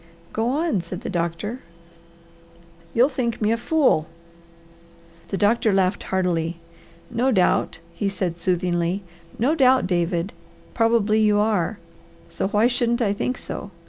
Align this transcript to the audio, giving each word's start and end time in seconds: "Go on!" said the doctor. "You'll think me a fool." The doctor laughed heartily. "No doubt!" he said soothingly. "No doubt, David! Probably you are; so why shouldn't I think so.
"Go 0.33 0.49
on!" 0.49 0.81
said 0.81 1.01
the 1.01 1.11
doctor. 1.11 1.59
"You'll 2.95 3.07
think 3.07 3.39
me 3.39 3.51
a 3.51 3.55
fool." 3.57 4.07
The 5.27 5.37
doctor 5.37 5.71
laughed 5.71 6.01
heartily. 6.05 6.57
"No 7.11 7.31
doubt!" 7.31 7.77
he 7.93 8.09
said 8.09 8.39
soothingly. 8.39 9.03
"No 9.37 9.53
doubt, 9.53 9.85
David! 9.85 10.33
Probably 10.73 11.21
you 11.21 11.37
are; 11.37 11.77
so 12.29 12.47
why 12.47 12.65
shouldn't 12.65 13.03
I 13.03 13.13
think 13.13 13.37
so. 13.37 13.69